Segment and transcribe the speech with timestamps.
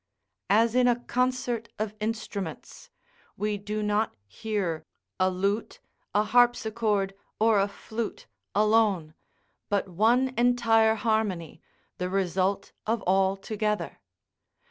[0.49, 2.89] As in a concert of instruments,
[3.37, 4.83] we do not hear
[5.19, 5.79] a lute,
[6.15, 8.25] a harpsichord, or a flute
[8.55, 9.13] alone,
[9.69, 11.61] but one entire harmony,
[11.99, 13.99] the result of all together.